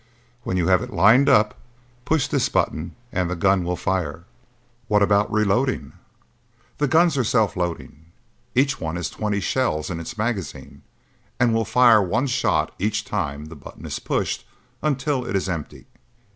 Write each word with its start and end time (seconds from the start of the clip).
When 0.41 0.57
you 0.57 0.65
have 0.67 0.81
it 0.81 0.91
lined 0.91 1.29
up, 1.29 1.59
push 2.05 2.25
this 2.27 2.49
button 2.49 2.95
and 3.11 3.29
the 3.29 3.35
gun 3.35 3.63
will 3.63 3.75
fire." 3.75 4.23
"What 4.87 5.03
about 5.03 5.31
reloading?" 5.31 5.93
"The 6.79 6.87
guns 6.87 7.19
are 7.19 7.23
self 7.23 7.55
loading. 7.55 8.05
Each 8.55 8.81
one 8.81 8.95
has 8.95 9.11
twenty 9.11 9.41
shells 9.41 9.91
in 9.91 9.99
its 9.99 10.17
magazine 10.17 10.81
and 11.39 11.53
will 11.53 11.65
fire 11.65 12.01
one 12.01 12.25
shot 12.25 12.73
each 12.79 13.05
time 13.05 13.45
the 13.45 13.55
button 13.55 13.85
is 13.85 13.99
pushed 13.99 14.43
until 14.81 15.23
it 15.23 15.35
is 15.35 15.47
empty. 15.47 15.85